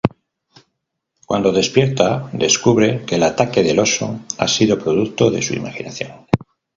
Cuando 1.27 1.51
despierta, 1.51 2.27
descubre 2.33 3.05
que 3.05 3.17
el 3.17 3.21
ataque 3.23 3.61
del 3.61 3.77
oso 3.77 4.21
ha 4.39 4.47
sido 4.47 4.79
producto 4.79 5.29
de 5.29 5.43
su 5.43 5.53
imaginación. 5.53 6.25